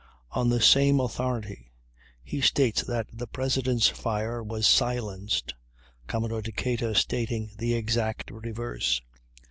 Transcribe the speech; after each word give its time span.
On 0.31 0.49
the 0.49 0.59
same 0.59 0.99
authority 0.99 1.69
he 2.23 2.41
states 2.41 2.81
that 2.81 3.05
the 3.13 3.27
President's 3.27 3.87
fire 3.87 4.41
was 4.41 4.65
"silenced," 4.65 5.53
Commodore 6.07 6.41
Decatur 6.41 6.95
stating 6.95 7.51
the 7.59 7.75
exact 7.75 8.31
reverse. 8.31 9.03